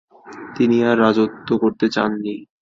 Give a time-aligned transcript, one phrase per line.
[0.55, 2.35] তিনি আর রাজত্ব করতে চান নি।